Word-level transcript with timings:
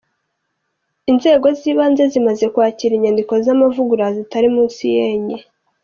Inzego 1.11 1.47
z’ibanze 1.59 2.03
zimaze 2.13 2.45
kwakira 2.53 2.93
inyandiko 2.95 3.33
z’amavugurura 3.45 4.07
zitari 4.17 4.47
munsi 4.55 4.81
y’enye!. 4.95 5.37